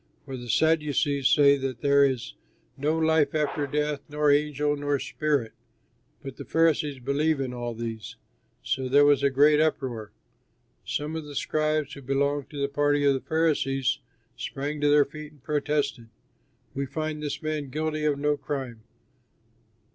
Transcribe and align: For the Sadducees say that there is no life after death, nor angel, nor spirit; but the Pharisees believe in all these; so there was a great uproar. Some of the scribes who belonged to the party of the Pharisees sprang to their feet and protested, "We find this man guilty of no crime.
For 0.25 0.35
the 0.35 0.49
Sadducees 0.49 1.27
say 1.27 1.57
that 1.57 1.81
there 1.81 2.03
is 2.03 2.33
no 2.75 2.97
life 2.97 3.35
after 3.35 3.67
death, 3.67 4.01
nor 4.09 4.31
angel, 4.31 4.75
nor 4.75 4.97
spirit; 4.97 5.51
but 6.23 6.37
the 6.37 6.43
Pharisees 6.43 6.97
believe 6.97 7.39
in 7.39 7.53
all 7.53 7.75
these; 7.75 8.15
so 8.63 8.89
there 8.89 9.05
was 9.05 9.21
a 9.21 9.29
great 9.29 9.59
uproar. 9.59 10.11
Some 10.83 11.15
of 11.15 11.25
the 11.25 11.35
scribes 11.35 11.93
who 11.93 12.01
belonged 12.01 12.49
to 12.49 12.59
the 12.59 12.67
party 12.67 13.05
of 13.05 13.13
the 13.13 13.21
Pharisees 13.21 13.99
sprang 14.35 14.81
to 14.81 14.89
their 14.89 15.05
feet 15.05 15.33
and 15.33 15.43
protested, 15.43 16.09
"We 16.73 16.87
find 16.87 17.21
this 17.21 17.43
man 17.43 17.69
guilty 17.69 18.03
of 18.05 18.17
no 18.17 18.37
crime. 18.37 18.81